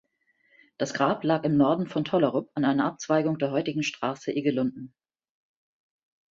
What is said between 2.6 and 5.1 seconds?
einer Abzweigung der heutigen Straße Egelunden.